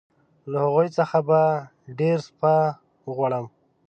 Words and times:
له 0.51 0.57
هغوی 0.65 0.87
څخه 0.97 1.17
به 1.27 1.41
ډېر 1.99 2.17
سپاه 2.27 2.61
وغواړم. 3.07 3.45